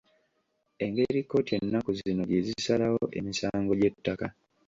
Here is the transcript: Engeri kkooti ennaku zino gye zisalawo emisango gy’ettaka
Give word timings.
Engeri 0.85 1.21
kkooti 1.23 1.51
ennaku 1.59 1.89
zino 1.99 2.21
gye 2.29 2.41
zisalawo 2.47 3.03
emisango 3.19 3.71
gy’ettaka 3.79 4.27